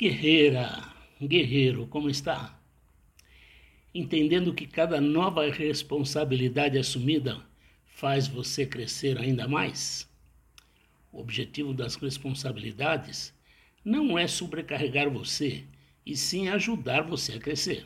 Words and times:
Guerreira, 0.00 0.94
guerreiro, 1.20 1.88
como 1.88 2.08
está? 2.08 2.56
Entendendo 3.92 4.54
que 4.54 4.64
cada 4.64 5.00
nova 5.00 5.50
responsabilidade 5.50 6.78
assumida 6.78 7.44
faz 7.84 8.28
você 8.28 8.64
crescer 8.64 9.18
ainda 9.18 9.48
mais? 9.48 10.08
O 11.10 11.18
objetivo 11.20 11.74
das 11.74 11.96
responsabilidades 11.96 13.34
não 13.84 14.16
é 14.16 14.28
sobrecarregar 14.28 15.10
você, 15.10 15.64
e 16.06 16.16
sim 16.16 16.46
ajudar 16.46 17.02
você 17.02 17.32
a 17.32 17.40
crescer. 17.40 17.84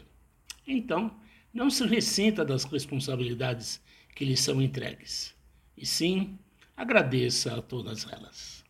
Então, 0.66 1.18
não 1.50 1.70
se 1.70 1.86
ressinta 1.86 2.44
das 2.44 2.64
responsabilidades 2.64 3.82
que 4.14 4.26
lhe 4.26 4.36
são 4.36 4.60
entregues, 4.60 5.34
e 5.78 5.86
sim 5.86 6.38
agradeça 6.76 7.56
a 7.56 7.62
todas 7.62 8.06
elas. 8.12 8.61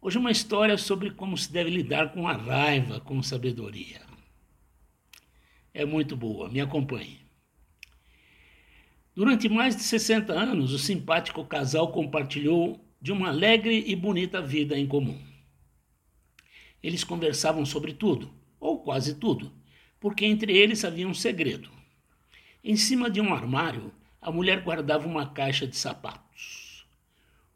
Hoje 0.00 0.16
uma 0.16 0.30
história 0.30 0.78
sobre 0.78 1.10
como 1.10 1.36
se 1.36 1.50
deve 1.50 1.70
lidar 1.70 2.12
com 2.12 2.28
a 2.28 2.32
raiva 2.32 3.00
com 3.00 3.20
sabedoria. 3.20 4.00
É 5.74 5.84
muito 5.84 6.16
boa, 6.16 6.48
me 6.48 6.60
acompanhe. 6.60 7.18
Durante 9.12 9.48
mais 9.48 9.74
de 9.74 9.82
60 9.82 10.32
anos, 10.32 10.72
o 10.72 10.78
simpático 10.78 11.44
casal 11.44 11.90
compartilhou 11.90 12.80
de 13.02 13.10
uma 13.10 13.30
alegre 13.30 13.82
e 13.88 13.96
bonita 13.96 14.40
vida 14.40 14.78
em 14.78 14.86
comum. 14.86 15.20
Eles 16.80 17.02
conversavam 17.02 17.66
sobre 17.66 17.92
tudo, 17.92 18.32
ou 18.60 18.78
quase 18.84 19.16
tudo, 19.16 19.52
porque 19.98 20.24
entre 20.24 20.56
eles 20.56 20.84
havia 20.84 21.08
um 21.08 21.14
segredo. 21.14 21.68
Em 22.62 22.76
cima 22.76 23.10
de 23.10 23.20
um 23.20 23.34
armário, 23.34 23.92
a 24.22 24.30
mulher 24.30 24.62
guardava 24.62 25.08
uma 25.08 25.26
caixa 25.26 25.66
de 25.66 25.76
sapatos. 25.76 26.86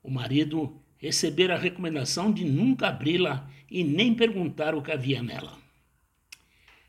O 0.02 0.10
marido 0.10 0.81
receber 1.02 1.50
a 1.50 1.58
recomendação 1.58 2.32
de 2.32 2.44
nunca 2.44 2.86
abri-la 2.86 3.50
e 3.68 3.82
nem 3.82 4.14
perguntar 4.14 4.72
o 4.72 4.80
que 4.80 4.92
havia 4.92 5.20
nela. 5.20 5.58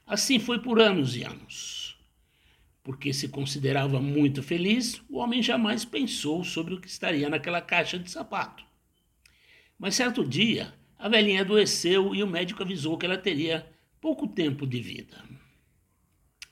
Assim 0.06 0.38
foi 0.38 0.60
por 0.60 0.80
anos 0.80 1.16
e 1.16 1.24
anos. 1.24 1.98
Porque 2.84 3.12
se 3.12 3.30
considerava 3.30 4.00
muito 4.00 4.44
feliz, 4.44 5.02
o 5.10 5.18
homem 5.18 5.42
jamais 5.42 5.84
pensou 5.84 6.44
sobre 6.44 6.76
o 6.76 6.80
que 6.80 6.88
estaria 6.88 7.28
naquela 7.28 7.60
caixa 7.60 7.98
de 7.98 8.12
sapato. 8.12 8.64
Mas 9.80 9.96
certo 9.96 10.24
dia, 10.24 10.76
a 11.00 11.10
velhinha 11.10 11.42
adoeceu 11.42 12.14
e 12.14 12.22
o 12.22 12.28
médico 12.28 12.62
avisou 12.62 13.00
que 13.00 13.08
ela 13.08 13.18
teria 13.18 13.68
pouco 14.00 14.28
tempo 14.28 14.68
de 14.68 14.80
vida. 14.80 15.24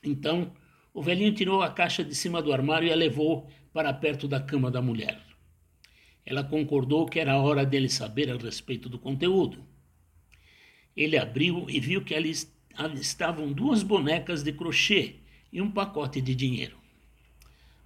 Então, 0.02 0.52
o 0.92 1.00
velhinho 1.00 1.32
tirou 1.32 1.62
a 1.62 1.70
caixa 1.70 2.02
de 2.02 2.14
cima 2.14 2.42
do 2.42 2.52
armário 2.52 2.88
e 2.88 2.92
a 2.92 2.96
levou 2.96 3.48
para 3.72 3.92
perto 3.92 4.26
da 4.26 4.40
cama 4.40 4.68
da 4.68 4.82
mulher. 4.82 5.31
Ela 6.24 6.44
concordou 6.44 7.06
que 7.06 7.18
era 7.18 7.40
hora 7.40 7.66
dele 7.66 7.88
saber 7.88 8.30
a 8.30 8.36
respeito 8.36 8.88
do 8.88 8.98
conteúdo. 8.98 9.64
Ele 10.96 11.16
abriu 11.16 11.68
e 11.68 11.80
viu 11.80 12.04
que 12.04 12.14
ali 12.14 12.32
estavam 12.94 13.52
duas 13.52 13.82
bonecas 13.82 14.42
de 14.42 14.52
crochê 14.52 15.16
e 15.52 15.60
um 15.60 15.70
pacote 15.70 16.20
de 16.20 16.34
dinheiro. 16.34 16.76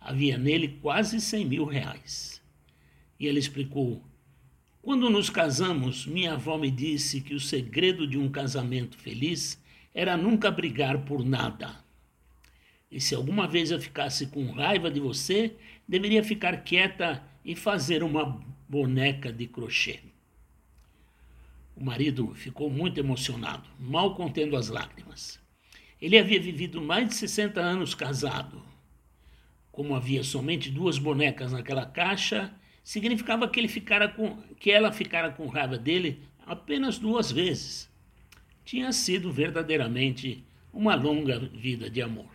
Havia 0.01 0.37
nele 0.39 0.69
quase 0.81 1.21
cem 1.21 1.45
mil 1.45 1.65
reais. 1.65 2.43
E 3.19 3.27
ele 3.27 3.39
explicou: 3.39 4.05
Quando 4.83 5.09
nos 5.09 5.31
casamos, 5.31 6.07
minha 6.07 6.35
avó 6.35 6.59
me 6.59 6.71
disse 6.71 7.21
que 7.21 7.35
o 7.35 7.41
segredo 7.41 8.07
de 8.07 8.19
um 8.19 8.29
casamento 8.29 8.97
feliz 8.99 9.61
era 9.95 10.17
nunca 10.17 10.51
brigar 10.51 11.05
por 11.05 11.25
nada. 11.25 11.85
E 12.91 13.01
se 13.01 13.15
alguma 13.15 13.49
vez 13.49 13.71
eu 13.71 13.81
ficasse 13.81 14.27
com 14.27 14.51
raiva 14.53 14.91
de 14.91 15.01
você, 15.01 15.57
deveria 15.89 16.23
ficar 16.23 16.59
quieta 16.59 17.23
e 17.47 17.55
fazer 17.55 18.03
uma 18.03 18.45
boneca 18.69 19.33
de 19.33 19.47
crochê. 19.47 20.01
O 21.77 21.85
marido 21.85 22.35
ficou 22.35 22.69
muito 22.69 22.99
emocionado, 22.99 23.69
mal 23.79 24.17
contendo 24.17 24.57
as 24.57 24.69
lágrimas. 24.69 25.39
Ele 26.03 26.19
havia 26.19 26.41
vivido 26.41 26.83
mais 26.83 27.09
de 27.09 27.15
60 27.15 27.61
anos 27.61 27.95
casado. 27.95 28.61
Como 29.71 29.95
havia 29.95 30.25
somente 30.25 30.73
duas 30.73 30.99
bonecas 30.99 31.53
naquela 31.53 31.87
caixa, 31.87 32.53
significava 32.83 33.49
que, 33.49 33.61
ele 33.61 33.69
ficara 33.69 34.09
com, 34.09 34.39
que 34.59 34.73
ela 34.73 34.91
ficara 34.91 35.31
com 35.31 35.47
raiva 35.47 35.79
dele 35.79 36.21
apenas 36.45 36.99
duas 36.99 37.31
vezes. 37.31 37.89
Tinha 38.65 38.93
sido 38.93 39.31
verdadeiramente 39.31 40.43
uma 40.73 40.97
longa 40.97 41.39
vida 41.39 41.89
de 41.89 42.03
amor. 42.03 42.35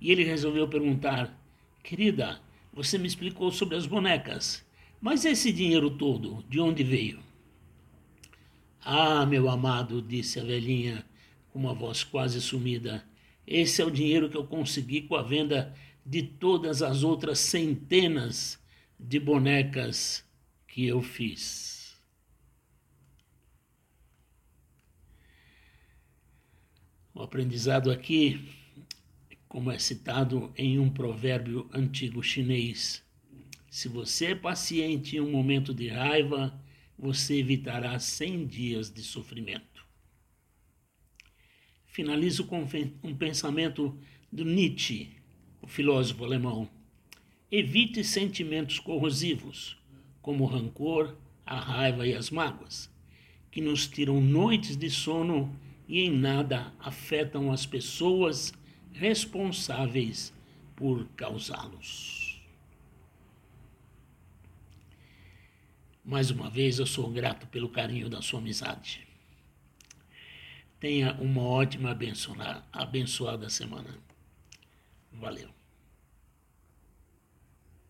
E 0.00 0.12
ele 0.12 0.22
resolveu 0.22 0.68
perguntar: 0.68 1.36
Querida, 1.82 2.40
você 2.72 2.98
me 2.98 3.06
explicou 3.06 3.50
sobre 3.50 3.76
as 3.76 3.86
bonecas. 3.86 4.64
Mas 5.00 5.24
esse 5.24 5.52
dinheiro 5.52 5.90
todo, 5.90 6.44
de 6.48 6.60
onde 6.60 6.84
veio? 6.84 7.20
Ah, 8.82 9.26
meu 9.26 9.48
amado, 9.48 10.00
disse 10.02 10.38
a 10.38 10.44
velhinha 10.44 11.04
com 11.52 11.58
uma 11.58 11.74
voz 11.74 12.04
quase 12.04 12.40
sumida, 12.40 13.04
esse 13.46 13.82
é 13.82 13.84
o 13.84 13.90
dinheiro 13.90 14.30
que 14.30 14.36
eu 14.36 14.46
consegui 14.46 15.02
com 15.02 15.16
a 15.16 15.22
venda 15.22 15.74
de 16.06 16.22
todas 16.22 16.82
as 16.82 17.02
outras 17.02 17.40
centenas 17.40 18.58
de 18.98 19.18
bonecas 19.18 20.24
que 20.68 20.86
eu 20.86 21.02
fiz. 21.02 22.00
O 27.12 27.22
aprendizado 27.22 27.90
aqui 27.90 28.59
como 29.50 29.72
é 29.72 29.80
citado 29.80 30.52
em 30.56 30.78
um 30.78 30.88
provérbio 30.88 31.68
antigo 31.74 32.22
chinês. 32.22 33.04
Se 33.68 33.88
você 33.88 34.26
é 34.26 34.34
paciente 34.36 35.16
em 35.16 35.20
um 35.20 35.32
momento 35.32 35.74
de 35.74 35.88
raiva, 35.88 36.56
você 36.96 37.40
evitará 37.40 37.98
cem 37.98 38.46
dias 38.46 38.92
de 38.92 39.02
sofrimento. 39.02 39.84
Finalizo 41.84 42.44
com 42.44 42.64
um 43.02 43.16
pensamento 43.16 43.98
do 44.30 44.44
Nietzsche, 44.44 45.16
o 45.60 45.66
filósofo 45.66 46.24
alemão. 46.24 46.70
Evite 47.50 48.04
sentimentos 48.04 48.78
corrosivos, 48.78 49.76
como 50.22 50.44
o 50.44 50.46
rancor, 50.46 51.16
a 51.44 51.58
raiva 51.58 52.06
e 52.06 52.14
as 52.14 52.30
mágoas, 52.30 52.88
que 53.50 53.60
nos 53.60 53.88
tiram 53.88 54.20
noites 54.20 54.76
de 54.76 54.88
sono 54.88 55.52
e 55.88 56.02
em 56.02 56.10
nada 56.10 56.72
afetam 56.78 57.50
as 57.50 57.66
pessoas 57.66 58.52
responsáveis 58.92 60.32
por 60.76 61.06
causá-los. 61.16 62.42
Mais 66.04 66.30
uma 66.30 66.48
vez, 66.48 66.78
eu 66.78 66.86
sou 66.86 67.10
grato 67.10 67.46
pelo 67.46 67.68
carinho 67.68 68.08
da 68.08 68.22
sua 68.22 68.40
amizade. 68.40 69.06
Tenha 70.80 71.12
uma 71.20 71.42
ótima 71.42 71.96
abençoada 72.72 73.50
semana. 73.50 73.98
Valeu. 75.12 75.59